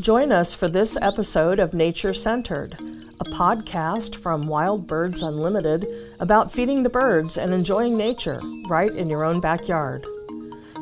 [0.00, 5.86] Join us for this episode of Nature Centered, a podcast from Wild Birds Unlimited
[6.20, 10.06] about feeding the birds and enjoying nature right in your own backyard.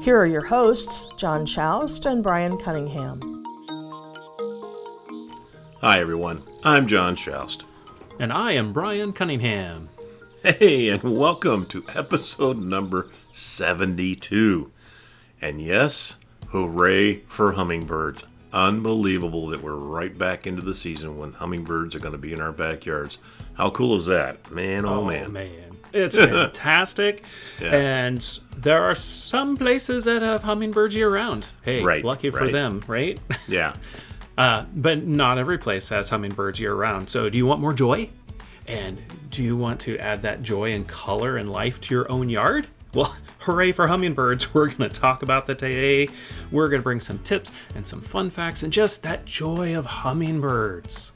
[0.02, 3.44] Here are your hosts, John Schaust and Brian Cunningham.
[5.80, 6.42] Hi, everyone.
[6.64, 7.62] I'm John Schaust.
[8.18, 9.90] And I am Brian Cunningham.
[10.42, 14.72] Hey, and welcome to episode number 72.
[15.40, 16.16] And yes,
[16.48, 18.24] hooray for hummingbirds
[18.56, 22.40] unbelievable that we're right back into the season when hummingbirds are going to be in
[22.40, 23.18] our backyards.
[23.54, 24.50] How cool is that?
[24.50, 25.32] Man, oh, oh man.
[25.32, 25.76] man.
[25.92, 27.22] It's fantastic.
[27.60, 27.76] yeah.
[27.76, 31.50] And there are some places that have hummingbirds year round.
[31.62, 32.52] Hey, right, lucky for right.
[32.52, 33.20] them, right?
[33.46, 33.76] Yeah.
[34.38, 37.10] uh, but not every place has hummingbirds year round.
[37.10, 38.08] So do you want more joy?
[38.66, 42.30] And do you want to add that joy and color and life to your own
[42.30, 42.66] yard?
[42.96, 44.54] Well, hooray for hummingbirds.
[44.54, 46.08] We're going to talk about that today.
[46.50, 49.84] We're going to bring some tips and some fun facts and just that joy of
[49.84, 51.12] hummingbirds.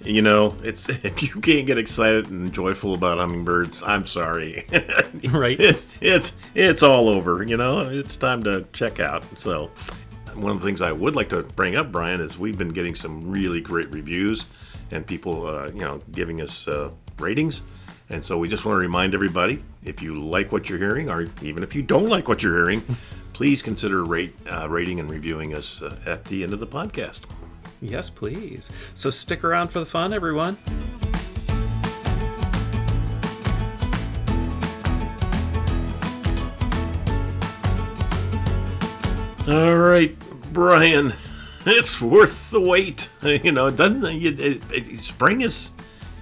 [0.00, 4.66] You know, it's if you can't get excited and joyful about hummingbirds, I'm sorry.
[5.30, 5.58] right?
[5.58, 7.42] It, it's it's all over.
[7.42, 9.24] You know, it's time to check out.
[9.40, 9.70] So,
[10.34, 12.94] one of the things I would like to bring up, Brian, is we've been getting
[12.94, 14.44] some really great reviews
[14.92, 17.62] and people, uh, you know, giving us uh, ratings.
[18.08, 21.28] And so we just want to remind everybody if you like what you're hearing, or
[21.42, 22.82] even if you don't like what you're hearing,
[23.32, 27.22] please consider rate, uh, rating and reviewing us uh, at the end of the podcast.
[27.82, 28.70] Yes, please.
[28.94, 30.56] So stick around for the fun, everyone.
[39.48, 40.16] All right,
[40.52, 41.12] Brian,
[41.66, 43.08] it's worth the wait.
[43.22, 45.72] You know, doesn't it, it, it, spring is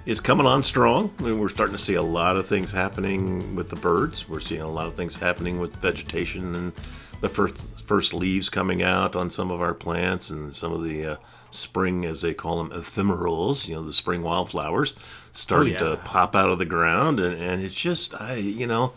[0.06, 1.12] is coming on strong.
[1.18, 4.28] I mean, we're starting to see a lot of things happening with the birds.
[4.28, 6.72] We're seeing a lot of things happening with vegetation and
[7.20, 11.04] the first first leaves coming out on some of our plants and some of the
[11.06, 11.16] uh,
[11.50, 13.68] spring, as they call them, ephemerals.
[13.68, 14.94] You know, the spring wildflowers
[15.32, 15.90] starting oh, yeah.
[15.90, 18.92] to pop out of the ground, and, and it's just I, you know.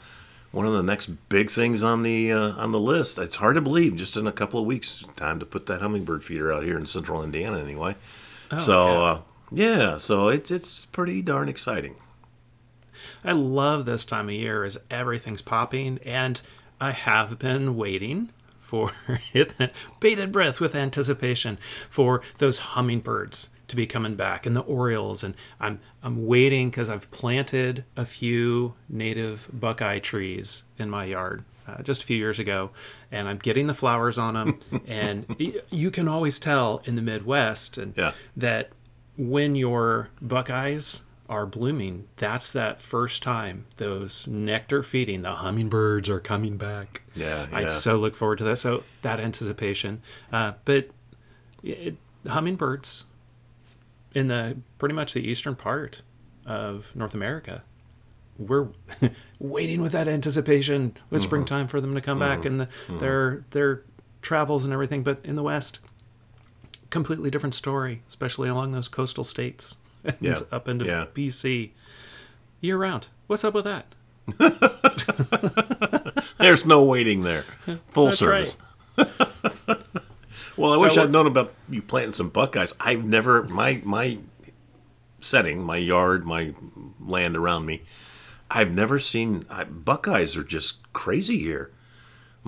[0.52, 3.18] One of the next big things on the uh, on the list.
[3.18, 3.98] It's hard to believe.
[3.98, 6.88] Just in a couple of weeks, time to put that hummingbird feeder out here in
[6.88, 7.96] central Indiana, anyway.
[8.52, 9.00] Oh, so yeah.
[9.00, 9.22] Uh,
[9.52, 11.96] yeah, so it's it's pretty darn exciting.
[13.24, 16.42] I love this time of year as everything's popping, and
[16.80, 18.92] I have been waiting for
[20.00, 21.58] bated breath with anticipation
[21.90, 26.90] for those hummingbirds to be coming back and the orioles and I'm I'm waiting cuz
[26.90, 32.40] I've planted a few native buckeye trees in my yard uh, just a few years
[32.40, 32.72] ago
[33.12, 35.26] and I'm getting the flowers on them and
[35.70, 38.14] you can always tell in the Midwest and yeah.
[38.36, 38.72] that
[39.18, 46.20] when your buckeyes are blooming, that's that first time those nectar feeding, the hummingbirds are
[46.20, 47.02] coming back.
[47.16, 47.58] Yeah, yeah.
[47.58, 48.58] I so look forward to that.
[48.58, 50.02] So that anticipation.
[50.32, 50.90] Uh, but
[51.64, 51.98] it,
[52.28, 53.06] hummingbirds
[54.16, 56.02] in the pretty much the eastern part
[56.46, 57.64] of North America,
[58.38, 58.68] we're
[59.40, 61.28] waiting with that anticipation with mm-hmm.
[61.28, 62.36] springtime for them to come mm-hmm.
[62.36, 63.00] back and the, mm-hmm.
[63.00, 63.84] their their
[64.22, 65.04] travels and everything.
[65.04, 65.80] But in the West,
[66.98, 70.36] completely different story, especially along those coastal states and yeah.
[70.52, 71.06] up into yeah.
[71.14, 71.70] BC
[72.60, 73.10] year round.
[73.28, 73.86] What's up with that?
[76.40, 77.44] There's no waiting there.
[77.90, 78.58] Full That's service.
[78.98, 79.08] Right.
[80.58, 82.74] well, I so wish I'd known about you planting some buckeyes.
[82.80, 84.18] I've never my my
[85.20, 86.56] setting, my yard, my
[87.00, 87.84] land around me.
[88.50, 91.70] I've never seen I, buckeyes are just crazy here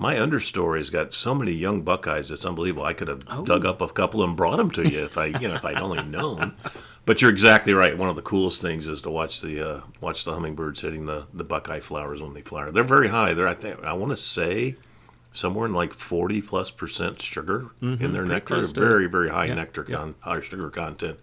[0.00, 2.30] my understory's got so many young Buckeyes.
[2.30, 2.84] It's unbelievable.
[2.84, 3.44] I could have oh.
[3.44, 5.78] dug up a couple and brought them to you if I, you know, if I'd
[5.78, 6.54] only known.
[7.04, 7.96] But you're exactly right.
[7.96, 11.26] One of the coolest things is to watch the uh, watch the hummingbirds hitting the,
[11.34, 12.72] the Buckeye flowers when they flower.
[12.72, 13.34] They're very high.
[13.34, 14.76] They're I think I want to say
[15.30, 18.62] somewhere in like 40 plus percent sugar mm-hmm, in their nectar.
[18.62, 19.96] Very very high yeah, nectar yeah.
[19.96, 21.18] con high sugar content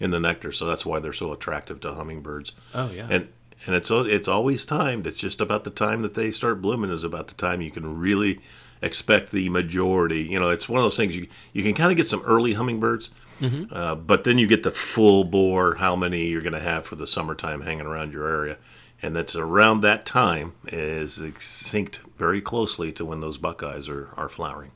[0.00, 0.52] in the nectar.
[0.52, 2.52] So that's why they're so attractive to hummingbirds.
[2.74, 3.08] Oh yeah.
[3.10, 3.28] And
[3.66, 5.06] and it's it's always timed.
[5.06, 7.98] It's just about the time that they start blooming is about the time you can
[7.98, 8.40] really
[8.80, 10.22] expect the majority.
[10.22, 12.54] You know, it's one of those things you you can kind of get some early
[12.54, 13.10] hummingbirds,
[13.40, 13.72] mm-hmm.
[13.72, 16.96] uh, but then you get the full bore how many you're going to have for
[16.96, 18.58] the summertime hanging around your area,
[19.00, 24.28] and that's around that time is synced very closely to when those buckeyes are are
[24.28, 24.72] flowering.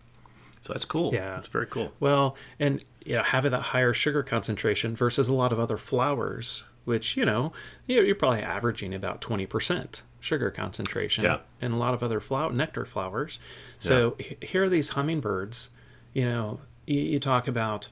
[0.61, 1.15] So that's cool.
[1.15, 1.93] Yeah, it's very cool.
[2.01, 6.65] Well, and you know, having that higher sugar concentration versus a lot of other flowers
[6.87, 7.53] which you know
[7.87, 11.39] you're probably averaging about 20% sugar concentration yeah.
[11.61, 13.39] and a lot of other flower nectar flowers
[13.79, 14.27] so yeah.
[14.41, 15.71] here are these hummingbirds
[16.15, 17.91] you know you, you talk about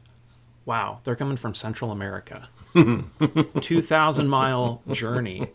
[0.64, 2.48] wow they're coming from central america
[3.60, 5.46] 2000 mile journey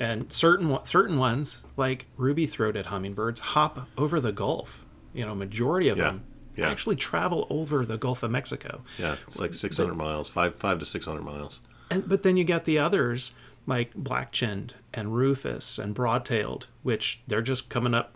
[0.00, 5.88] and certain certain ones like ruby throated hummingbirds hop over the gulf you know majority
[5.88, 6.04] of yeah.
[6.04, 6.24] them
[6.56, 6.70] Yeah.
[6.70, 8.82] actually travel over the Gulf of Mexico.
[8.96, 11.58] Yeah, it's like 600 miles, five five to 600 miles.
[11.94, 13.32] And, but then you got the others
[13.66, 18.14] like black-chinned and rufous and broad-tailed, which they're just coming up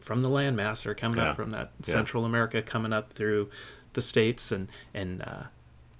[0.00, 0.82] from the landmass.
[0.84, 1.30] They're coming Yeah.
[1.30, 1.92] up from that Yeah.
[1.92, 3.48] Central America, coming up through
[3.92, 5.42] the states and and uh,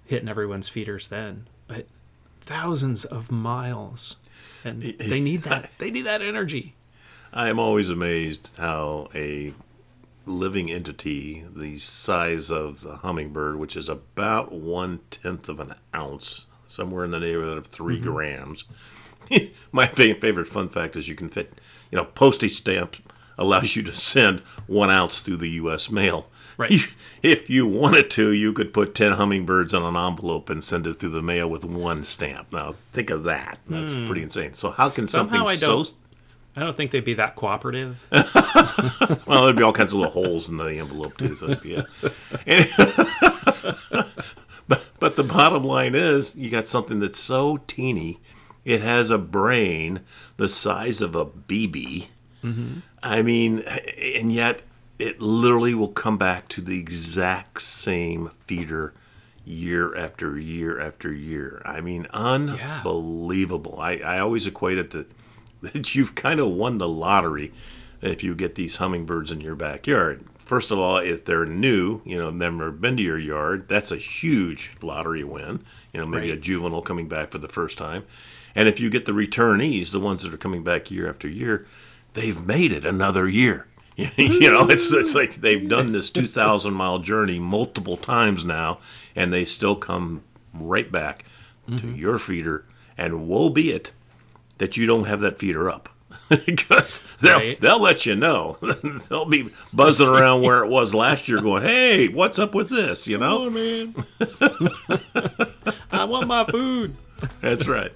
[0.05, 1.47] hitting everyone's feeders then.
[1.69, 1.87] But
[2.41, 4.17] thousands of miles,
[4.65, 5.71] and they need that.
[5.79, 6.75] They need that energy.
[7.33, 9.53] I am always amazed how a
[10.27, 16.47] living entity the size of the hummingbird, which is about one tenth of an ounce,
[16.69, 18.05] somewhere in the neighborhood of 3 mm-hmm.
[18.05, 18.65] grams.
[19.73, 21.61] My favorite fun fact is you can fit,
[21.91, 23.01] you know, postage stamps
[23.37, 25.91] allows you to send one ounce through the U.S.
[25.91, 26.29] mail.
[26.57, 26.71] Right.
[26.71, 26.87] You-
[27.23, 30.95] if you wanted to, you could put 10 hummingbirds on an envelope and send it
[30.95, 32.53] through the mail with one stamp.
[32.53, 33.59] Now, think of that.
[33.69, 34.07] That's hmm.
[34.07, 34.55] pretty insane.
[34.55, 35.95] So, how can Somehow something I so don't-
[36.57, 38.05] I don't think they'd be that cooperative.
[39.27, 41.37] well, there'd be all kinds of little holes in the envelope too.
[41.37, 41.83] So yeah.
[44.69, 48.21] But but the bottom line is, you got something that's so teeny,
[48.65, 50.01] it has a brain
[50.37, 52.09] the size of a BB.
[52.45, 52.81] Mm-hmm.
[53.03, 54.63] I mean, and yet
[54.99, 58.95] it literally will come back to the exact same feeder
[59.45, 61.63] year after year after year.
[61.65, 63.79] I mean, unbelievable.
[63.81, 65.07] I, I always equate it to
[65.63, 67.53] that you've kind of won the lottery
[68.01, 70.23] if you get these hummingbirds in your backyard.
[70.49, 73.99] First of all, if they're new, you know, never been to your yard, that's a
[73.99, 75.63] huge lottery win.
[75.93, 78.05] You know, maybe a juvenile coming back for the first time.
[78.55, 81.67] And if you get the returnees, the ones that are coming back year after year,
[82.15, 83.67] they've made it another year.
[83.97, 88.79] you know, it's, it's like they've done this 2,000 mile journey multiple times now,
[89.15, 90.23] and they still come
[90.55, 91.27] right back
[91.67, 91.95] to mm-hmm.
[91.95, 92.65] your feeder.
[92.97, 93.93] And woe be it
[94.57, 95.91] that you don't have that feeder up.
[96.47, 97.61] because they'll, Right.
[97.61, 98.59] they'll let you know.
[99.09, 103.07] they'll be buzzing around where it was last year going, hey, what's up with this?
[103.07, 103.49] You know?
[103.51, 103.95] man.
[105.91, 106.97] I want my food.
[107.41, 107.93] That's right.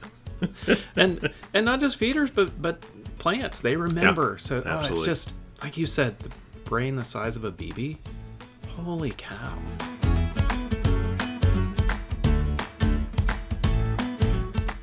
[0.97, 2.85] and and not just feeders but but
[3.19, 6.31] plants they remember so oh, it's just like you said the
[6.65, 7.97] brain the size of a bb
[8.75, 9.57] holy cow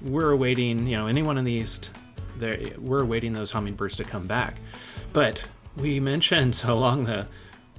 [0.01, 1.91] we're awaiting you know anyone in the east
[2.39, 4.55] there we're awaiting those hummingbirds to come back.
[5.13, 5.47] But
[5.77, 7.27] we mentioned along the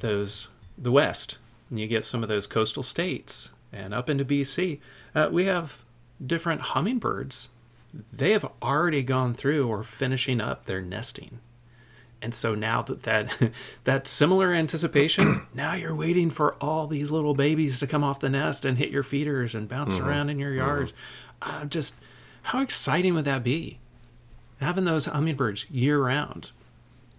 [0.00, 0.48] those
[0.78, 4.80] the west and you get some of those coastal states and up into bc
[5.14, 5.82] uh, we have
[6.24, 7.50] different hummingbirds.
[8.12, 11.40] They have already gone through or finishing up their nesting.
[12.22, 13.50] And so now that that,
[13.84, 18.28] that similar anticipation now you're waiting for all these little babies to come off the
[18.28, 20.92] nest and hit your feeders and bounce around in your yards.
[21.42, 21.96] Uh, just
[22.42, 23.78] how exciting would that be
[24.60, 26.52] having those hummingbirds year round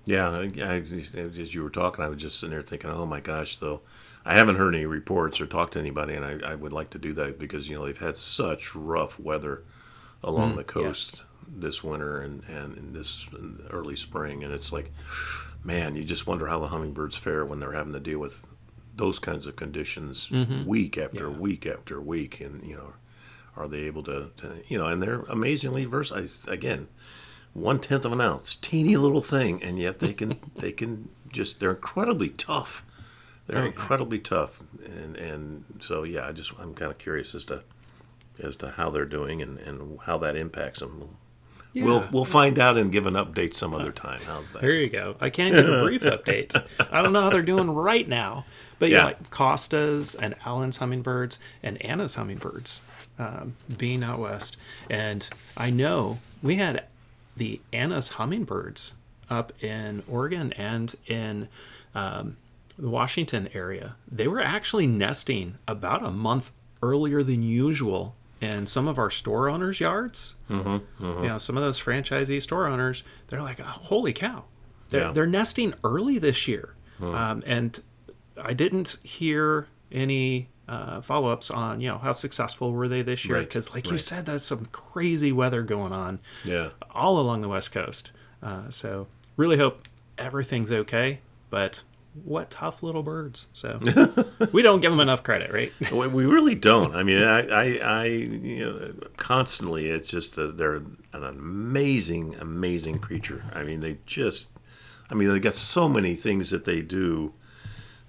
[0.06, 3.58] Yeah, I, as you were talking, I was just sitting there thinking, oh my gosh,
[3.58, 3.82] though.
[4.26, 7.00] I haven't heard any reports or talked to anybody, and I, I would like to
[7.00, 9.64] do that because, you know, they've had such rough weather
[10.24, 13.28] along mm, the coast this winter and, and in this
[13.72, 14.44] early spring.
[14.44, 14.92] And it's like,
[15.64, 18.48] man, you just wonder how the hummingbirds fare when they're having to deal with
[18.96, 20.66] those kinds of conditions mm-hmm.
[20.66, 22.42] week after week after week.
[22.42, 22.94] And, you know,
[23.58, 26.28] are they able to, to you know, and they're amazingly versatile.
[26.52, 26.88] Again,
[27.54, 31.60] one tenth of an ounce, teeny little thing, and yet they can they can just
[31.60, 32.86] they're incredibly tough.
[33.48, 37.64] They're incredibly tough, and and so yeah, I just I'm kind of curious as to
[38.42, 41.18] as to how they're doing and, and how that impacts them.
[41.76, 44.22] We'll we'll find out and give an update some other time.
[44.26, 44.62] How's that?
[44.62, 45.16] There you go.
[45.20, 46.56] I can give a brief update.
[46.92, 48.46] I don't know how they're doing right now,
[48.80, 49.04] but yeah, Yeah.
[49.06, 52.82] like Costa's and Allen's hummingbirds and Anna's hummingbirds
[53.20, 54.58] um, being out west,
[54.90, 56.84] and I know we had
[57.38, 58.94] the Anna's hummingbirds
[59.30, 61.48] up in Oregon and in
[61.96, 62.38] um,
[62.78, 63.96] the Washington area.
[64.12, 66.52] They were actually nesting about a month
[66.84, 70.36] earlier than usual in some of our store owners' yards.
[70.50, 74.46] Mm-hmm, You know, some of those franchisee store owners, they're like, oh, "Holy cow!"
[74.90, 75.12] They're, Yeah.
[75.12, 77.80] they're nesting early this year, um, and
[78.42, 83.38] I didn't hear any uh, follow-ups on you know how successful were they this year
[83.40, 86.70] Right, because, like you said, there's some crazy weather going on Yeah.
[86.96, 88.12] all along the west coast.
[88.42, 89.88] Uh, so really hope
[90.18, 91.20] everything's okay.
[91.50, 91.84] But
[92.24, 93.48] what tough little birds!
[93.54, 93.80] So
[94.54, 95.72] we don't give them enough credit, right?
[95.92, 96.96] We, really don't.
[96.96, 97.64] I mean, I, I,
[98.02, 100.76] I you know, constantly, it's just that they're
[101.14, 103.44] an amazing, amazing creature.
[103.54, 104.48] I mean, they just,
[105.10, 107.34] I mean, they got so many things that they do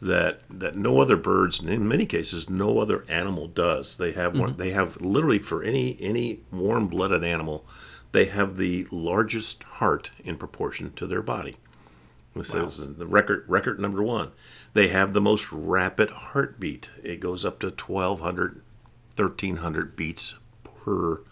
[0.02, 3.96] that that no other birds, and in many cases, no other animal does.
[3.96, 4.50] They have one.
[4.50, 4.58] Mm-hmm.
[4.58, 7.64] They have literally for any any warm-blooded animal,
[8.10, 11.56] they have the largest heart in proportion to their body
[12.34, 12.64] This wow.
[12.64, 14.32] is the record record number one.
[14.74, 16.90] They have the most rapid heartbeat.
[17.02, 18.62] It goes up to 1,200,
[19.16, 21.22] 1,300 beats per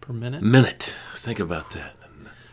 [0.00, 0.42] per minute.
[0.42, 0.90] Minute.
[1.14, 1.94] Think about that.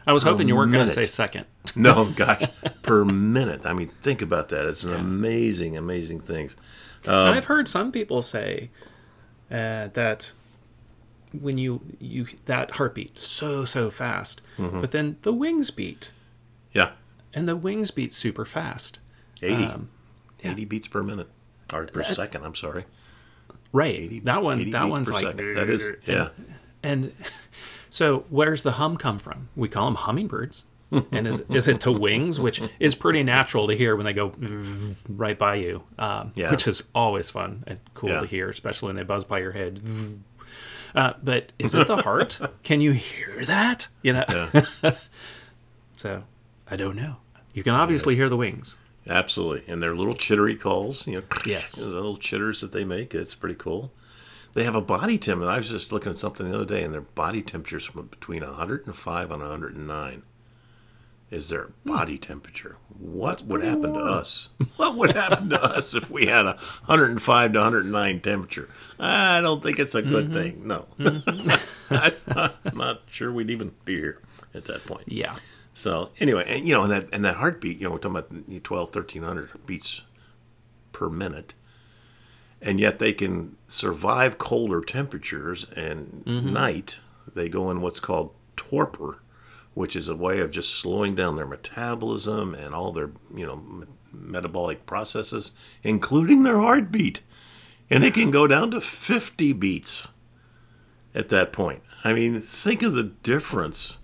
[0.08, 1.46] I was hoping you weren't going to say second.
[1.76, 2.44] no, gosh,
[2.84, 3.66] per minute.
[3.66, 4.68] I mean, think about that.
[4.68, 4.98] It's an yeah.
[4.98, 6.56] amazing, amazing things.
[7.08, 8.70] Um, I've heard some people say
[9.52, 10.34] uh, that
[11.42, 14.82] when you you that heartbeat so so fast, mm-hmm.
[14.82, 16.14] but then the wings beat.
[16.72, 16.92] Yeah.
[17.34, 19.00] And the wings beat super fast.
[19.42, 19.64] 80.
[19.66, 19.90] Um,
[20.44, 20.52] yeah.
[20.52, 21.28] 80 beats per minute
[21.74, 22.86] or per second, I'm sorry.
[23.72, 23.96] Right.
[23.96, 25.56] 80, that one that one's like second.
[25.56, 26.30] that is yeah.
[26.84, 27.14] And, and
[27.96, 29.48] so where's the hum come from?
[29.56, 30.66] We call them hummingbirds.
[31.14, 34.34] and is, is it the wings, which is pretty natural to hear when they go
[35.10, 36.52] right by you, um, yeah.
[36.52, 38.20] which is always fun and cool yeah.
[38.20, 39.82] to hear, especially when they buzz by your head.
[40.94, 42.40] Uh, but is it the heart?
[42.64, 43.90] Can you hear that?
[44.02, 44.24] You know.
[44.32, 44.92] Yeah.
[45.92, 46.24] so
[46.72, 47.18] I don't know.
[47.54, 48.78] You can obviously hear the wings.
[49.06, 51.06] Absolutely, and their little chittery calls.
[51.06, 53.14] You know, yes, the little chitters that they make.
[53.14, 53.92] It's pretty cool.
[54.56, 55.52] They have a body temperature.
[55.52, 59.32] I was just looking at something the other day, and their body temperatures between 105
[59.32, 60.24] and 109
[61.30, 61.92] is their hmm.
[61.92, 62.78] body temperature.
[62.98, 64.08] What would happen warm.
[64.08, 64.50] to us?
[64.78, 66.54] What would happen to us if we had a
[66.86, 68.70] 105 to 109 temperature?
[68.98, 70.34] I don't think it's a good mm-hmm.
[70.34, 70.68] thing.
[70.68, 70.86] No.
[71.00, 72.62] Mm-hmm.
[72.70, 74.22] I'm not sure we'd even be here
[74.54, 75.04] at that point.
[75.08, 75.36] Yeah.
[75.74, 78.64] So anyway, and you know, and that and that heartbeat, you know, we're talking about
[78.64, 80.02] 12, 1300 beats
[80.94, 81.56] per minute,
[82.62, 85.66] and yet they can survive colder temperatures.
[85.76, 86.54] And mm-hmm.
[86.54, 87.00] night,
[87.34, 89.20] they go in what's called torpor,
[89.74, 93.86] which is a way of just slowing down their metabolism and all their you know
[94.12, 95.52] metabolic processes,
[95.84, 97.22] including their heartbeat,
[97.90, 100.10] and it can go down to fifty beats
[101.14, 101.82] at that point.
[102.04, 104.00] I mean, think of the difference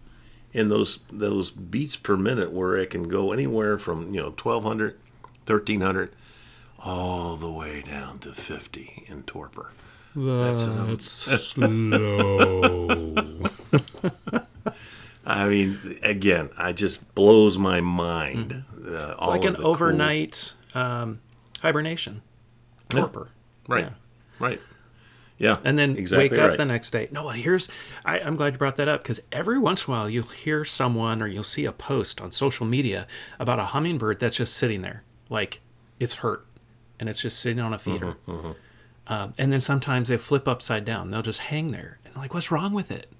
[0.54, 4.98] in those those beats per minute where it can go anywhere from you know 1200
[5.46, 6.14] 1300
[6.84, 9.72] all the way down to 50 in torpor
[10.16, 12.86] that's, that's slow
[15.26, 20.82] i mean again it just blows my mind uh, it's like an overnight cool...
[20.82, 21.22] um,
[21.62, 22.22] hibernation
[22.90, 23.30] torpor
[23.70, 23.76] yeah.
[23.76, 23.92] right yeah.
[24.40, 24.60] right
[25.42, 25.58] yeah.
[25.64, 26.58] And then exactly wake up right.
[26.60, 27.10] the next day.
[27.12, 27.68] No, here's,
[28.06, 30.64] I, I'm glad you brought that up because every once in a while you'll hear
[30.64, 33.08] someone or you'll see a post on social media
[33.40, 35.02] about a hummingbird that's just sitting there.
[35.30, 35.62] Like
[36.00, 36.46] it's hurt
[37.02, 38.16] and it's just sitting on a feeder.
[38.26, 38.52] Mm-hmm, mm-hmm.
[39.08, 41.12] Um, and then sometimes they flip upside down.
[41.12, 42.00] They'll just hang there.
[42.06, 43.12] And like, what's wrong with it?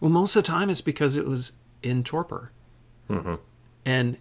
[0.00, 1.52] Well, most of the time it's because it was
[1.84, 2.50] in torpor.
[3.08, 3.36] Mm-hmm.
[3.84, 4.16] And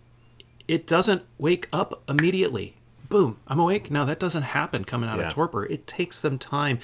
[0.67, 2.75] it doesn't wake up immediately
[3.10, 3.89] boom, I'm awake.
[3.91, 5.27] Now that doesn't happen coming out yeah.
[5.27, 5.65] of torpor.
[5.65, 6.79] It takes them time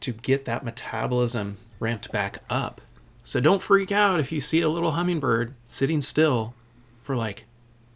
[0.00, 2.80] to get that metabolism ramped back up.
[3.24, 6.54] So don't freak out if you see a little hummingbird sitting still
[7.02, 7.44] for like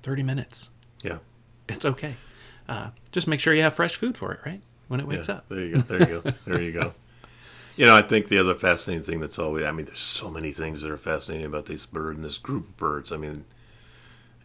[0.03, 0.71] 30 minutes.
[1.03, 1.19] Yeah.
[1.69, 2.15] It's okay.
[2.71, 4.63] Uh, just make sure you have fresh food for it, right?
[4.89, 5.49] When it wakes yeah, up.
[5.49, 5.81] There you go.
[5.81, 6.31] There you go.
[6.47, 6.95] There you go.
[7.77, 10.53] You know, I think the other fascinating thing that's always, I mean, there's so many
[10.53, 13.11] things that are fascinating about this bird and this group of birds.
[13.11, 13.47] I mean,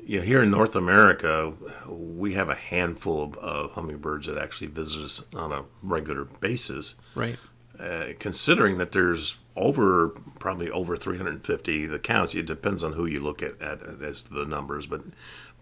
[0.06, 1.52] you know, here in North America,
[1.90, 6.96] we have a handful of, of hummingbirds that actually visit us on a regular basis.
[7.14, 7.38] Right.
[7.78, 13.20] Uh, considering that there's over probably over 350 the counts it depends on who you
[13.20, 15.02] look at, at as to the numbers but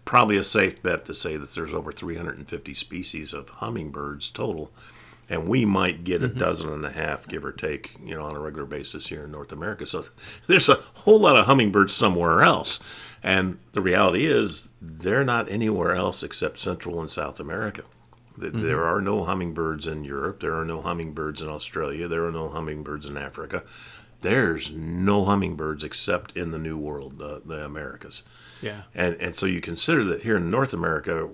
[0.04, 4.70] probably a safe bet to say that there's over 350 species of hummingbirds total
[5.30, 6.38] and we might get a mm-hmm.
[6.38, 9.30] dozen and a half give or take you know on a regular basis here in
[9.30, 10.04] north america so
[10.46, 12.78] there's a whole lot of hummingbirds somewhere else
[13.24, 17.82] and the reality is, they're not anywhere else except Central and South America.
[18.38, 18.60] Mm-hmm.
[18.60, 20.40] There are no hummingbirds in Europe.
[20.40, 22.06] There are no hummingbirds in Australia.
[22.06, 23.64] There are no hummingbirds in Africa.
[24.20, 28.24] There's no hummingbirds except in the New World, the, the Americas.
[28.64, 28.82] Yeah.
[28.94, 31.28] And and so you consider that here in North America,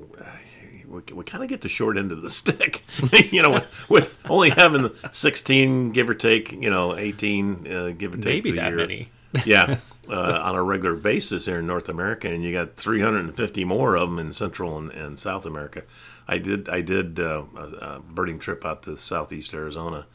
[0.91, 2.85] we, we kind of get the short end of the stick,
[3.33, 8.15] you know, with, with, only having 16, give or take, you know, 18, uh, give
[8.15, 8.45] or take.
[8.45, 8.77] Maybe that year.
[8.77, 9.09] many.
[9.47, 9.79] yeah.
[10.09, 14.11] uh, on a regular basis here in North America, and you got 350 more of
[14.11, 15.85] them in Central and, and South America.
[16.27, 20.07] I did I did uh, a, a, birding trip out to Southeast Arizona,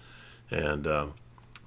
[0.52, 1.08] and uh,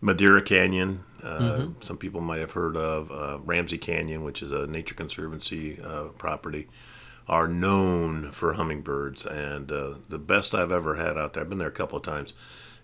[0.01, 1.05] Madera Canyon.
[1.23, 1.83] Uh, mm-hmm.
[1.83, 6.05] Some people might have heard of uh, Ramsey Canyon, which is a nature conservancy uh,
[6.19, 6.69] property.
[7.27, 11.43] Are known for hummingbirds, and the best I've ever had out there.
[11.43, 12.33] I've been there a couple of times.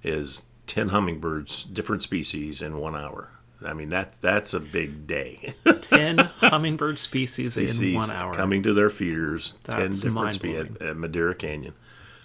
[0.03, 3.31] Is 10 hummingbirds, different species, in one hour.
[3.65, 5.55] I mean that that's a big day.
[5.81, 9.55] ten hummingbird species, species, in one hour coming to their feeders.
[9.65, 11.75] That's ten different species at, at, Madera Canyon.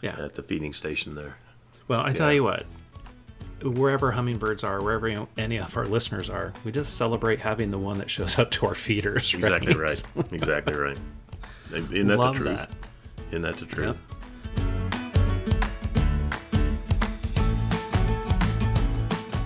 [0.02, 1.38] Yeah, at the feeding station there.
[1.88, 2.66] Well, I tell you what,
[3.64, 7.98] wherever hummingbirds are, wherever any of our listeners are, we just celebrate having the one
[7.98, 9.34] that shows up to our feeders.
[9.40, 10.04] Exactly right.
[10.16, 10.34] right.
[10.34, 10.98] exactly right.
[11.72, 12.58] Isn't that Love the truth?
[12.60, 12.70] that.
[13.30, 14.02] Isn't that the truth?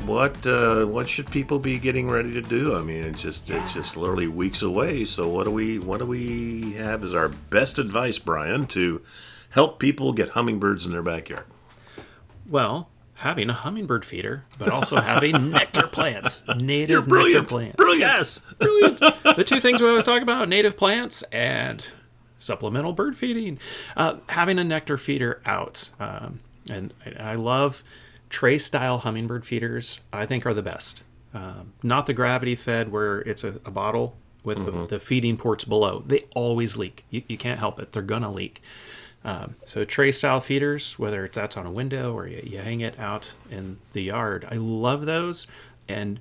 [0.05, 2.75] What uh, what should people be getting ready to do?
[2.75, 5.05] I mean, it's just it's just literally weeks away.
[5.05, 9.01] So what do we what do we have as our best advice, Brian, to
[9.50, 11.46] help people get hummingbirds in their backyard?
[12.48, 12.89] Well,
[13.24, 17.34] having a hummingbird feeder, but also having nectar plants, native You're brilliant.
[17.44, 17.75] nectar plants.
[17.77, 18.00] Brilliant.
[18.01, 19.00] Yes, brilliant.
[19.00, 21.84] the two things we always talk about: native plants and
[22.38, 23.58] supplemental bird feeding.
[23.98, 26.39] Uh, having a nectar feeder out, um,
[26.70, 27.84] and I, I love
[28.30, 30.01] tray style hummingbird feeders.
[30.12, 31.03] I think are the best.
[31.34, 35.63] Um, not the gravity fed where it's a, a bottle with the, the feeding ports
[35.63, 36.03] below.
[36.06, 37.06] They always leak.
[37.10, 37.92] You, you can't help it.
[37.94, 38.62] They're gonna leak.
[39.25, 42.82] Um, so tray style feeders, whether it's that's on a window or you, you hang
[42.82, 45.48] it out in the yard, I love those.
[45.88, 46.20] And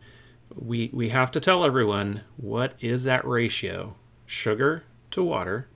[0.54, 5.68] we we have to tell everyone what is that ratio: sugar to water.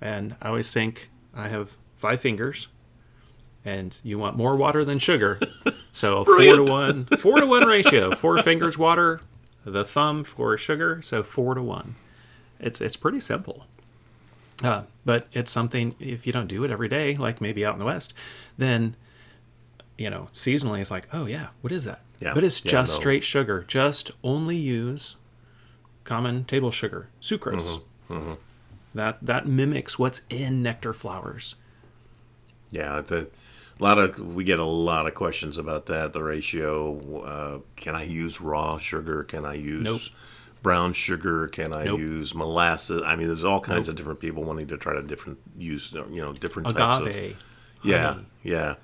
[0.00, 2.68] And I always think I have five fingers,
[3.64, 5.38] and you want more water than sugar.
[5.90, 8.14] So four to one, four to one ratio.
[8.14, 9.20] Four fingers water,
[9.64, 11.02] the thumb for sugar.
[11.02, 11.96] So four to one.
[12.60, 13.66] It's it's pretty simple.
[14.64, 17.78] Uh, but it's something if you don't do it every day, like maybe out in
[17.78, 18.12] the west,
[18.56, 18.96] then
[19.96, 22.00] you know seasonally it's like, oh yeah, what is that?
[22.20, 23.00] Yeah, But it's yeah, just no.
[23.00, 23.64] straight sugar.
[23.68, 25.16] Just only use
[26.02, 27.80] common table sugar, sucrose.
[28.08, 28.32] Mm-hmm,
[28.94, 31.54] That that mimics what's in nectar flowers.
[32.70, 33.26] Yeah, a, a
[33.78, 36.12] lot of we get a lot of questions about that.
[36.12, 37.22] The ratio.
[37.22, 39.22] Uh, can I use raw sugar?
[39.22, 40.00] Can I use Nope.
[40.68, 41.48] Brown sugar?
[41.48, 41.98] Can I Nope.
[42.00, 43.02] use molasses?
[43.06, 45.92] I mean, there's all kinds of different people wanting to try to different use.
[45.92, 47.06] You know, different types of.
[47.06, 47.36] Agave.
[47.82, 48.74] Yeah, yeah.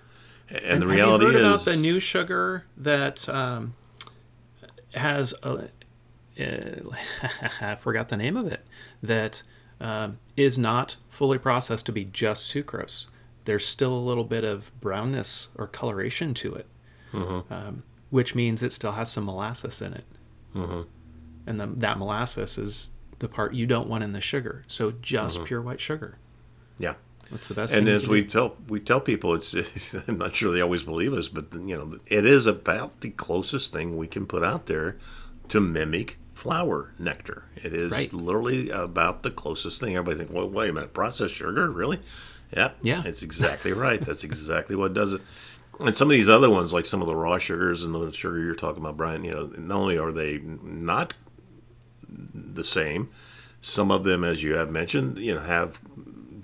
[0.48, 3.72] And, the reality Have you heard is, about the new sugar that um,
[4.94, 5.68] has a,
[6.40, 6.96] uh,
[7.60, 8.64] I forgot the name of it
[9.02, 9.42] that
[9.80, 13.08] um, is not fully processed to be just sucrose.
[13.44, 16.66] There's still a little bit of brownness or coloration to it,
[17.12, 17.52] Mm-hmm.
[17.52, 20.04] um, which means it still has some molasses in it,
[20.54, 20.82] Mm-hmm.
[21.46, 24.64] And the, that molasses is the part you don't want in the sugar.
[24.66, 25.46] So just mm-hmm.
[25.46, 26.18] pure white sugar.
[26.78, 26.94] yeah.
[27.30, 27.74] That's the best.
[27.74, 28.28] And as we do.
[28.28, 31.76] tell we tell people, it's, it's I'm not sure they always believe us, but you
[31.76, 34.98] know, it is about the closest thing we can put out there
[35.48, 37.44] to mimic flower nectar.
[37.56, 38.12] It is Right.
[38.12, 39.96] literally about the closest thing.
[39.96, 42.00] Everybody think, well, wait a minute, processed sugar, really?
[42.54, 42.76] Yep.
[42.82, 43.02] Yeah.
[43.04, 44.00] it's exactly right.
[44.00, 45.22] That's exactly what does it.
[45.80, 48.38] And some of these other ones, like some of the raw sugars and the sugar
[48.38, 51.14] you're talking about, Brian, you know, not only are they not
[52.08, 53.10] the same,
[53.60, 55.80] some of them, as you have mentioned, you know, have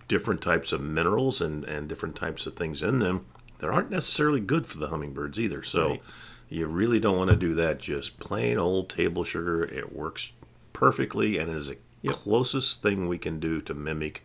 [0.09, 3.27] different types of minerals and, and different types of things in them
[3.59, 5.63] that aren't necessarily good for the hummingbirds either.
[5.63, 6.03] So Right.
[6.49, 7.79] you really don't want to do that.
[7.79, 9.63] Just plain old table sugar.
[9.65, 10.33] It works
[10.73, 12.15] perfectly and is the Yep.
[12.15, 14.25] closest thing we can do to mimic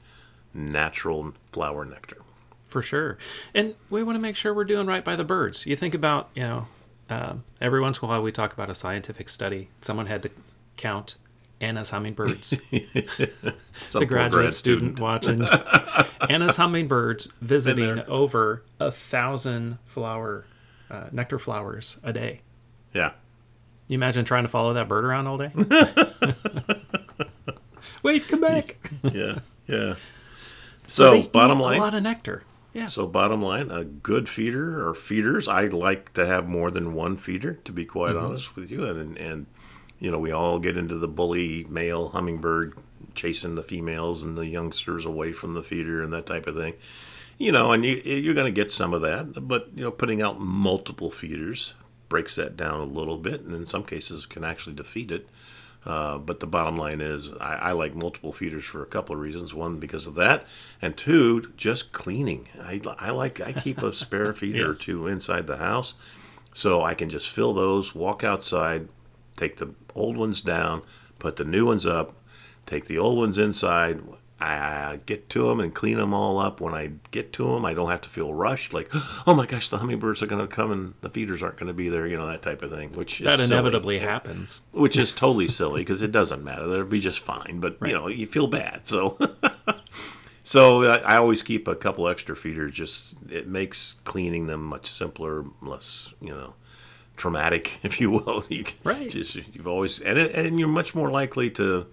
[0.54, 2.18] natural flower nectar.
[2.68, 3.18] for sure.
[3.54, 5.66] And we want to make sure we're doing right by the birds.
[5.66, 6.68] You think about, you know,
[7.10, 9.70] um, every once in a while we talk about a scientific study.
[9.80, 10.30] Someone had to
[10.76, 11.16] count
[11.62, 12.58] Anna's hummingbirds.
[13.92, 15.46] The graduate grad student, watching
[16.30, 20.46] Anna's hummingbirds visiting over a thousand flower
[20.90, 22.42] uh, nectar flowers a day.
[22.94, 23.12] Yeah.
[23.88, 25.52] You imagine trying to follow that bird around all day?
[28.04, 28.78] Wait, come back.
[29.04, 29.40] Yeah.
[29.68, 29.96] Yeah.
[30.88, 31.78] So, They bottom line.
[31.80, 32.44] a lot of nectar.
[32.74, 32.88] Yeah.
[32.88, 35.48] So bottom line, a good feeder or feeders.
[35.48, 38.26] I like to have more than one feeder, to be quite Mm-hmm.
[38.26, 38.86] honest with you.
[38.86, 39.46] And and
[40.00, 42.74] you know, we all get into the bully male hummingbird
[43.14, 46.74] chasing the females and the youngsters away from the feeder and that type of thing.
[47.38, 50.22] You know, and you you're going to get some of that, but you know, putting
[50.22, 51.74] out multiple feeders
[52.08, 55.28] breaks that down a little bit, and in some cases can actually defeat it.
[55.86, 59.22] Uh, but the bottom line is, I, I like multiple feeders for a couple of
[59.22, 59.54] reasons.
[59.54, 60.46] One, because of that,
[60.82, 62.48] and two, just cleaning.
[62.62, 64.82] I, I like I keep a spare feeder Yes.
[64.82, 65.94] or two inside the house,
[66.54, 68.88] so I can just fill those, walk outside,
[69.38, 70.82] take the old ones down,
[71.20, 72.16] put the new ones up,
[72.66, 74.02] take the old ones inside.
[74.38, 76.60] I get to them and clean them all up.
[76.60, 78.74] When I get to them, I don't have to feel rushed.
[78.74, 78.90] Like,
[79.28, 81.74] oh my gosh, the hummingbirds are going to come and the feeders aren't going to
[81.74, 82.06] be there.
[82.06, 84.64] You know that type of thing, which is that silly inevitably happens.
[84.72, 86.68] which is totally silly because it doesn't matter.
[86.68, 88.88] They'll be just fine, but you know you feel bad.
[88.88, 89.18] So,
[90.44, 92.74] so I, I always keep a couple extra feeders.
[92.74, 96.56] Just it makes cleaning them much simpler, less you know
[97.16, 98.44] traumatic, if you will.
[98.50, 99.10] You, Right.
[99.10, 101.88] Just, you've always and it, and you're much more likely to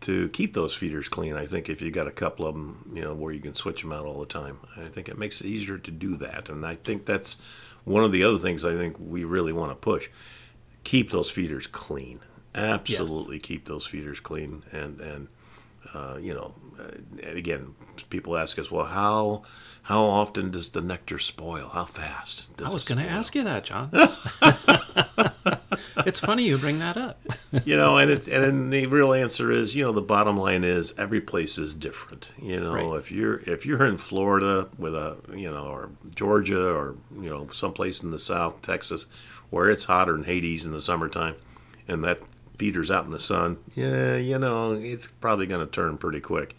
[0.00, 1.36] to keep those feeders clean.
[1.36, 3.80] I think if you got a couple of them, you know, where you can switch
[3.82, 6.48] them out all the time, I think it makes it easier to do that.
[6.48, 7.38] And I think that's
[7.84, 10.08] one of the other things I think we really want to push.
[10.84, 12.20] Keep those feeders clean.
[12.54, 13.44] Absolutely, yes.
[13.44, 14.62] keep those feeders clean.
[14.70, 15.28] And and
[15.94, 17.74] uh, you know, and again,
[18.10, 19.42] people ask us, well, how
[19.82, 21.68] how often does the nectar spoil?
[21.68, 22.48] How fast?
[22.60, 23.90] I was going to ask you that, John.
[26.04, 27.20] it's funny you bring that up.
[27.64, 30.92] you know, and it's and the real answer is, you know, the bottom line is
[30.98, 32.32] every place is different.
[32.42, 32.98] You know, right.
[32.98, 37.48] if you're if you're in Florida with a you know, or Georgia or you know,
[37.52, 39.06] someplace in the South, Texas,
[39.50, 41.36] where it's hotter than Hades in the summertime,
[41.86, 42.18] and that
[42.58, 46.56] feeder's out in the sun, yeah, you know, it's probably going to turn pretty quick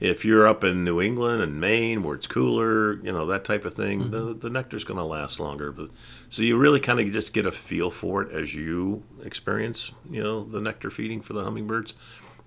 [0.00, 3.64] if you're up in New England and Maine where it's cooler, you know that type
[3.64, 4.10] of thing, mm-hmm.
[4.10, 5.72] the the nectar's going to last longer.
[5.72, 5.90] But
[6.28, 10.22] so you really kind of just get a feel for it as you experience, you
[10.22, 11.94] know, the nectar feeding for the hummingbirds.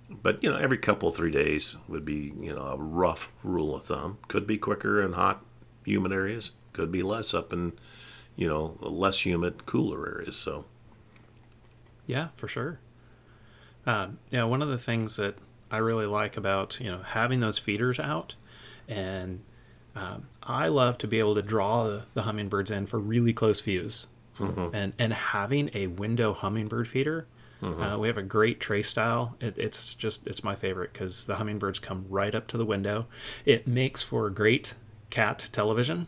[0.10, 3.86] But you know, every couple three days would be you know a rough rule of
[3.86, 4.18] thumb.
[4.28, 5.44] Could be quicker in hot,
[5.86, 6.52] humid areas.
[6.74, 7.74] Could be less up in
[8.38, 10.38] you know less humid, cooler areas.
[10.38, 10.66] So
[12.06, 12.80] yeah, for sure.
[13.86, 15.36] Um, yeah, one of the things that
[15.70, 18.36] I really like about you know having those feeders out,
[18.88, 19.42] and
[19.96, 23.62] um, I love to be able to draw the, the hummingbirds in for really close
[23.62, 24.08] views,
[24.40, 24.76] mm-hmm.
[24.76, 27.28] and and having a window hummingbird feeder.
[27.62, 27.82] Mm-hmm.
[27.82, 29.36] Uh, we have a great tray style.
[29.40, 33.06] It, it's just it's my favorite because the hummingbirds come right up to the window.
[33.46, 34.74] It makes for great
[35.10, 36.08] cat television.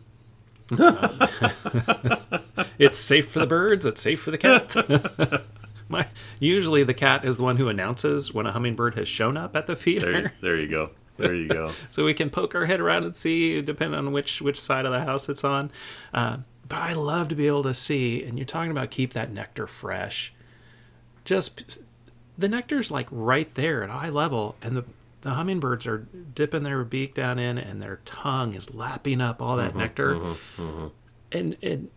[0.79, 1.19] um,
[2.79, 3.85] it's safe for the birds.
[3.85, 4.75] It's safe for the cat.
[5.93, 6.07] My,
[6.39, 9.67] usually the cat is the one who announces when a hummingbird has shown up at
[9.67, 10.11] the feeder.
[10.11, 10.91] There, there you go.
[11.17, 11.71] There you go.
[11.89, 14.91] so we can poke our head around and see, depending on which which side of
[14.91, 15.71] the house it's on.
[16.13, 19.31] Uh, but I love to be able to see, and you're talking about keep that
[19.31, 20.33] nectar fresh.
[21.23, 21.79] Just
[22.37, 24.85] the nectar's like right there at eye level, and the
[25.21, 25.99] the hummingbirds are
[26.35, 30.15] dipping their beak down in, and their tongue is lapping up all that mm-hmm, nectar.
[30.15, 30.87] Mm-hmm, mm-hmm.
[31.31, 31.89] And and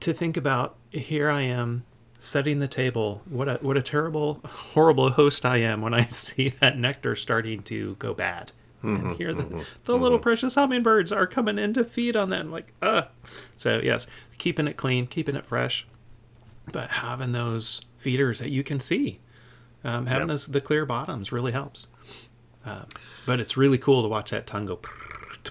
[0.00, 1.84] to think about, here I am
[2.22, 3.20] setting the table.
[3.28, 7.62] What a what a terrible, horrible host I am when I see that nectar starting
[7.64, 8.52] to go bad.
[8.82, 10.22] Mm-hmm, and here the, mm-hmm, the little mm-hmm.
[10.22, 12.50] precious hummingbirds are coming in to feed on them.
[12.50, 13.02] Like, uh
[13.56, 14.06] so yes,
[14.38, 15.86] keeping it clean, keeping it fresh,
[16.72, 19.18] but having those feeders that you can see,
[19.84, 20.28] um, having yep.
[20.28, 21.86] those the clear bottoms really helps.
[22.64, 22.84] Uh,
[23.26, 24.78] but it's really cool to watch that tongue go.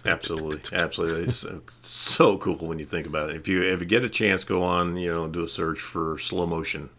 [0.05, 1.23] Absolutely, absolutely.
[1.23, 3.35] It's uh, so cool when you think about it.
[3.35, 6.17] If you if you get a chance, go on, you know, do a search for
[6.17, 6.89] slow motion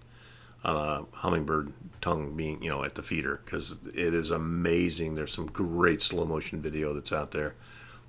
[0.64, 5.14] on a hummingbird tongue being, you know, at the feeder because it is amazing.
[5.14, 7.54] There's some great slow motion video that's out there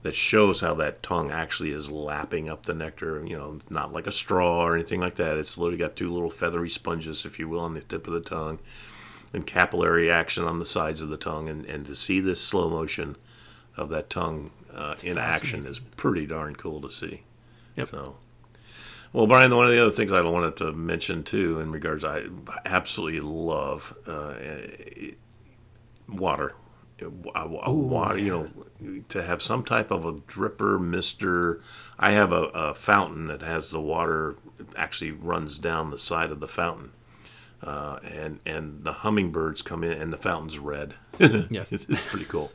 [0.03, 3.25] that shows how that tongue actually is lapping up the nectar.
[3.25, 5.37] You know, not like a straw or anything like that.
[5.37, 8.21] It's literally got two little feathery sponges, if you will, on the tip of the
[8.21, 8.59] tongue,
[9.31, 11.47] and capillary action on the sides of the tongue.
[11.47, 13.15] And, and to see this slow motion
[13.75, 17.23] of that tongue uh, in action is pretty darn cool to see.
[17.75, 17.87] Yep.
[17.87, 18.17] So,
[19.11, 22.25] well, Brian, one of the other things I wanted to mention too, in regards, I
[22.65, 24.35] absolutely love uh,
[26.09, 26.55] water.
[27.01, 31.61] Ooh, water, you know, to have some type of a dripper, mister.
[31.99, 34.35] I have a, a fountain that has the water
[34.77, 36.91] actually runs down the side of the fountain
[37.63, 40.95] uh, and and the hummingbirds come in and the fountain's red.
[41.19, 42.51] yes, it's, it's, pretty cool.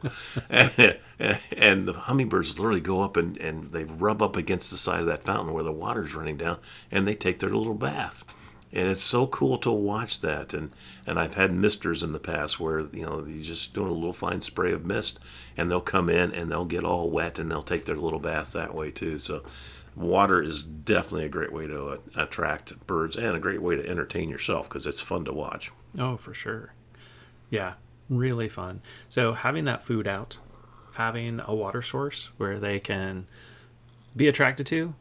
[0.50, 0.98] and,
[1.56, 5.06] and, the hummingbirds literally go up and, and they rub up against the side of
[5.06, 6.58] that fountain where the water's running down,
[6.90, 8.24] and they take their little bath.
[8.72, 10.52] And it's so cool to watch that.
[10.52, 10.72] And
[11.06, 14.12] and I've had misters in the past where you know you just doing a little
[14.12, 15.18] fine spray of mist,
[15.56, 18.52] and they'll come in and they'll get all wet and they'll take their little bath
[18.52, 19.18] that way too.
[19.18, 19.42] So
[19.98, 23.86] water is definitely a great way to uh, attract birds and a great way to
[23.88, 25.70] entertain yourself because it's fun to watch.
[25.98, 26.72] Oh, for sure.
[27.50, 27.74] Yeah,
[28.08, 28.80] really fun.
[29.08, 30.38] So having that food out,
[30.94, 33.26] having a water source where they can
[34.16, 34.94] be attracted to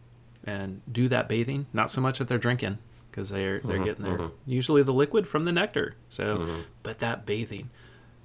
[0.43, 2.77] and do that bathing, not so much that they're drinking
[3.10, 4.36] because they're they're mm-hmm, getting their mm-hmm.
[4.45, 5.95] usually the liquid from the nectar.
[6.10, 6.62] So, mm-hmm.
[6.83, 7.69] but that bathing,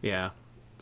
[0.01, 0.31] yeah,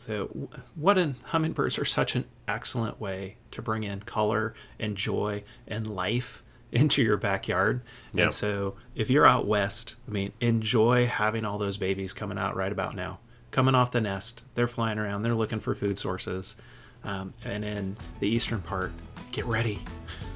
[0.01, 5.43] so, what in hummingbirds are such an excellent way to bring in color and joy
[5.67, 7.81] and life into your backyard.
[8.13, 8.23] Yep.
[8.23, 12.55] And so, if you're out west, I mean, enjoy having all those babies coming out
[12.55, 13.19] right about now,
[13.51, 14.43] coming off the nest.
[14.55, 16.55] They're flying around, they're looking for food sources.
[17.03, 18.91] Um, and in the eastern part,
[19.31, 19.83] get ready.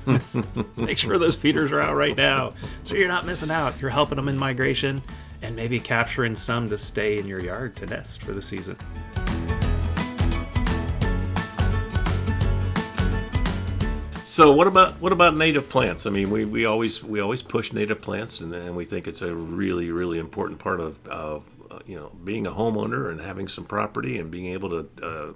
[0.75, 3.80] Make sure those feeders are out right now so you're not missing out.
[3.82, 5.01] You're helping them in migration
[5.41, 8.78] and maybe capturing some to stay in your yard to nest for the season.
[14.36, 16.06] So what about what about native plants?
[16.06, 19.21] I mean, we, we always we always push native plants, and, and we think it's
[19.21, 23.48] a really really important part of, of uh, you know, being a homeowner and having
[23.48, 25.32] some property and being able to, uh,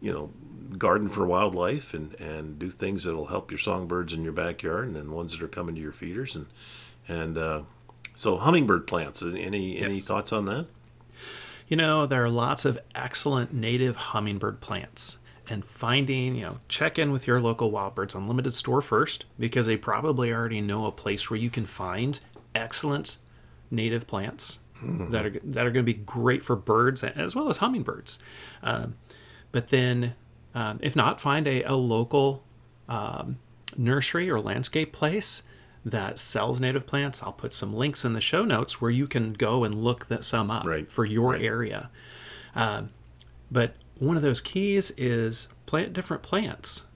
[0.00, 0.30] you know,
[0.78, 4.96] garden for wildlife and, and do things that'll help your songbirds in your backyard and
[4.96, 6.46] then ones that are coming to your feeders and
[7.06, 7.60] and uh,
[8.14, 9.22] so hummingbird plants.
[9.22, 9.82] Any yes.
[9.82, 10.66] any thoughts on that?
[11.68, 15.18] You know, there are lots of excellent native hummingbird plants.
[15.50, 19.66] And finding, you know, check in with your local Wild Birds Unlimited store first because
[19.66, 22.20] they probably already know a place where you can find
[22.54, 23.18] excellent
[23.68, 25.10] native plants mm-hmm.
[25.10, 28.20] that are that are going to be great for birds as well as hummingbirds.
[28.62, 28.94] Um,
[29.50, 30.14] but then
[30.54, 32.44] um, if not, find a, a local
[32.88, 33.38] um,
[33.76, 35.42] nursery or landscape place
[35.84, 37.22] that sells native plants.
[37.22, 40.24] I'll put some links in the show notes where you can go and look that
[40.24, 40.90] some up right.
[40.90, 41.42] for your right.
[41.42, 41.90] area.
[42.54, 42.90] Um,
[43.50, 46.86] but one of those keys is plant different plants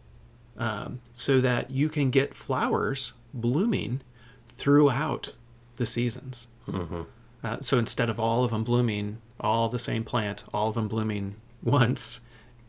[0.56, 4.00] um, so that you can get flowers blooming
[4.48, 5.34] throughout
[5.76, 6.48] the seasons.
[6.66, 7.02] Mm-hmm.
[7.42, 10.88] Uh, so instead of all of them blooming, all the same plant, all of them
[10.88, 12.20] blooming once,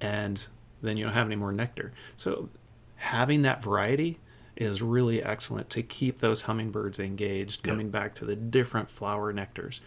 [0.02, 0.48] and
[0.82, 1.94] then you don't have any more nectar.
[2.18, 2.50] So
[2.98, 4.20] having that variety
[4.58, 9.80] is really excellent to keep those hummingbirds engaged, coming back to the different flower nectars.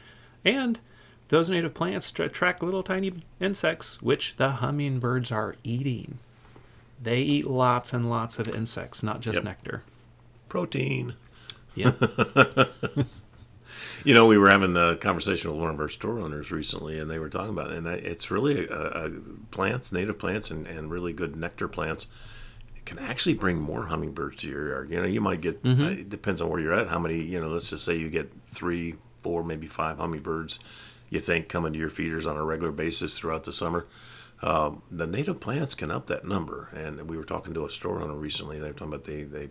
[0.45, 0.81] And
[1.29, 6.19] those native plants attract little tiny insects, which the hummingbirds are eating.
[7.01, 9.45] They eat lots and lots of insects, not just yep.
[9.45, 9.83] nectar.
[10.49, 11.15] Protein.
[11.75, 11.93] Yeah.
[14.05, 17.11] you know, we were having a conversation with one of our store owners recently, and
[17.11, 19.11] they were talking about it, and it's really a, a
[19.51, 22.09] plants, native plants, and, and really good nectar plants
[22.89, 24.91] can actually bring more hummingbirds to your yard.
[24.91, 25.85] You know, you might get mm-hmm.
[25.85, 26.89] uh, it depends on where you're at.
[26.89, 27.23] How many?
[27.23, 30.59] You know, let's just say you get three, four, maybe five hummingbirds.
[31.11, 33.87] You think coming to your feeders on a regular basis throughout the summer.
[34.41, 36.71] Um, the native plants can up that number.
[36.75, 38.59] And we were talking to a store owner recently.
[38.59, 39.49] They were talking about they they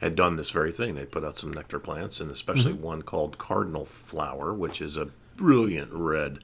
[0.00, 0.94] had done this very thing.
[0.94, 2.82] They put out some nectar plants, and especially mm-hmm.
[2.82, 6.40] one called cardinal flower, which is a brilliant red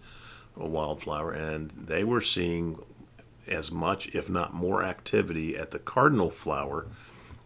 [0.56, 1.32] wildflower.
[1.32, 2.82] And they were seeing
[3.46, 6.86] as much, if not more, activity at the cardinal flower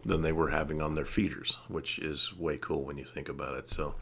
[0.05, 3.57] than they were having on their feeders, which is way cool when you think about
[3.57, 3.67] it.
[3.67, 3.95] So,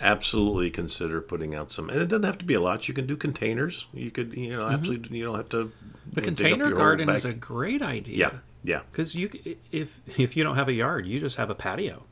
[0.00, 2.88] absolutely consider putting out some, and it doesn't have to be a lot.
[2.88, 3.86] You can do containers.
[3.92, 4.74] You could, you know, mm-hmm.
[4.74, 5.72] absolutely, you don't have to.
[6.12, 8.16] The container garden is a great idea.
[8.16, 8.82] Yeah, yeah.
[8.90, 9.30] Because you,
[9.70, 12.04] if if you don't have a yard, you just have a patio.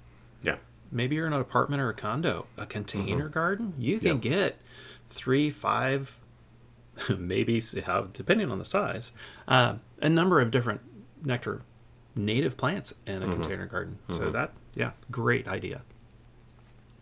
[0.42, 0.56] Yeah.
[0.90, 2.46] Maybe you're in an apartment or a condo.
[2.56, 3.32] A container mm-hmm.
[3.32, 4.58] garden, you can get
[5.08, 6.18] three, five,
[7.16, 7.60] maybe
[8.12, 9.12] depending on the size,
[9.46, 10.80] uh, a number of different
[11.24, 11.62] nectar
[12.14, 13.32] native plants in a mm-hmm.
[13.32, 13.98] container garden.
[14.04, 14.12] Mm-hmm.
[14.12, 15.82] So that yeah, great idea.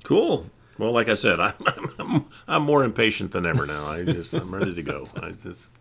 [0.02, 0.50] Cool.
[0.78, 1.54] Well, like I said, I'm,
[1.98, 3.86] I'm, I'm more impatient than ever now.
[3.86, 5.08] I just I'm ready to go.
[5.16, 5.72] I just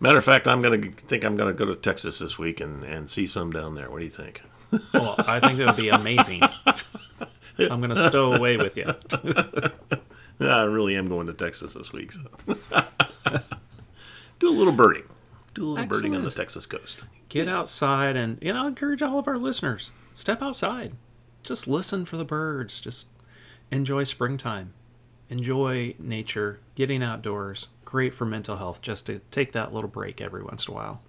[0.00, 3.08] matter of fact, I'm gonna think I'm gonna go to Texas this week and and
[3.08, 3.90] see some down there.
[3.90, 4.42] What do you think?
[4.94, 6.42] well, I think that would be amazing.
[7.70, 8.92] I'm gonna stow away with you.
[10.40, 12.12] I really am going to Texas this week.
[12.12, 12.22] So.
[14.40, 15.04] Do a little birding.
[15.54, 15.90] Do a little Excellent.
[15.90, 17.04] birding on the Texas coast.
[17.28, 19.92] Get outside and you know, encourage all of our listeners.
[20.14, 20.94] Step outside.
[21.44, 22.80] Just listen for the birds.
[22.80, 23.08] Just
[23.72, 24.74] enjoy springtime.
[25.28, 27.68] Enjoy nature, getting outdoors.
[27.84, 31.00] Great for mental health just to take that little break every once in a while.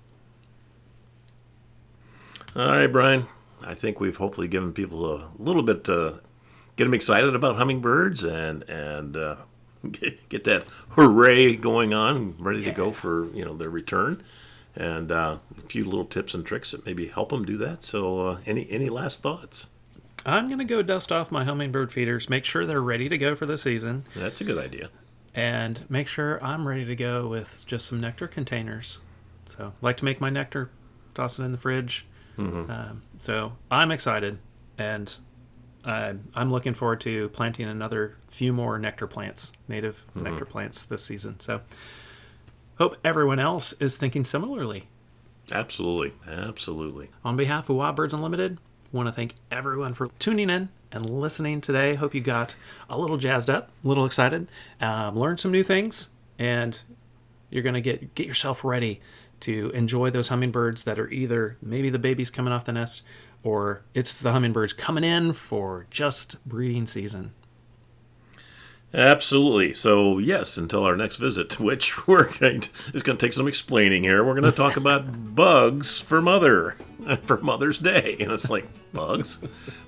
[2.56, 3.28] All right, Brian.
[3.66, 6.22] I think we've hopefully given people a little bit to
[6.76, 9.36] get them excited about hummingbirds and and uh,
[9.92, 12.66] get, get that hooray going on, ready yeah.
[12.66, 14.22] to go for you know their return,
[14.76, 17.84] and uh, a few little tips and tricks that maybe help them do that.
[17.84, 19.68] So, uh, any any last thoughts?
[20.26, 23.46] I'm gonna go dust off my hummingbird feeders, make sure they're ready to go for
[23.46, 24.06] the season.
[24.16, 24.90] That's a good idea.
[25.36, 29.00] And make sure I'm ready to go with just some nectar containers.
[29.46, 30.70] So, I like to make my nectar,
[31.14, 32.06] toss it in the fridge.
[32.38, 32.72] Mm-hmm.
[32.72, 34.40] Um, so I'm excited,
[34.78, 35.16] and
[35.86, 40.24] uh, I'm looking forward to planting another few more nectar plants, native mm-hmm.
[40.24, 41.40] nectar plants this season.
[41.40, 41.62] So,
[42.78, 44.88] hope everyone else is thinking similarly.
[45.52, 47.10] Absolutely, absolutely.
[47.26, 48.60] On behalf of Wild Birds Unlimited,
[48.94, 51.96] want to thank everyone for tuning in and listening today.
[51.96, 52.56] Hope you got
[52.90, 54.48] a little jazzed up, a little excited,
[54.80, 56.82] um, learned some new things, and
[57.50, 59.02] you're gonna get get yourself ready
[59.42, 63.02] to enjoy those hummingbirds that are either maybe the babies coming off the nest
[63.44, 67.34] or it's the hummingbirds coming in for just breeding season.
[68.94, 69.74] Absolutely.
[69.74, 73.48] So yes, until our next visit, which we're going to, is going to take some
[73.48, 74.24] explaining here.
[74.24, 76.78] We're going to talk about bugs for mother
[77.24, 79.40] for Mother's Day, and it's like bugs,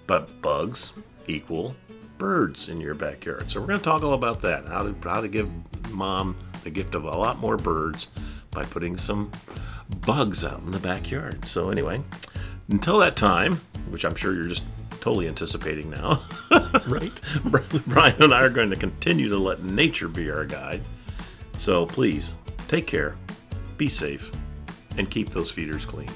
[0.08, 0.94] but bugs
[1.28, 1.76] equal
[2.18, 3.50] birds in your backyard.
[3.50, 4.65] So we're going to talk all about that.
[4.65, 5.50] How to how to give
[5.91, 8.08] mom the gift of a lot more birds
[8.52, 9.32] by putting some
[10.06, 11.46] bugs out in the backyard.
[11.46, 12.02] So anyway,
[12.70, 13.58] until that time,
[13.89, 14.63] which I'm sure you're just
[15.06, 16.20] totally anticipating now.
[16.88, 17.22] right.
[17.86, 20.82] Brian and I are going to continue to let nature be our guide.
[21.60, 22.34] So please
[22.68, 23.15] take care,
[23.78, 24.32] be safe,
[24.98, 26.10] and keep those feeders clean.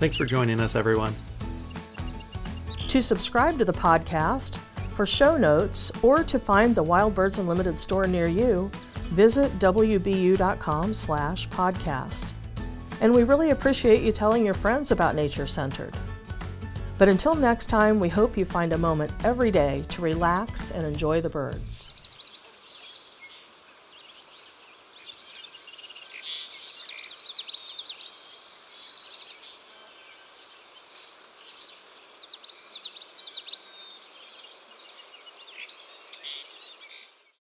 [0.00, 1.14] Thanks for joining us, everyone.
[2.88, 4.56] To subscribe to the podcast,
[4.96, 8.72] for show notes, or to find the Wild Birds Unlimited store near you,
[9.12, 12.32] visit wbu.com slash podcast.
[13.00, 15.96] And we really appreciate you telling your friends about Nature Centered.
[16.96, 20.86] But until next time, we hope you find a moment every day to relax and
[20.86, 21.93] enjoy the birds.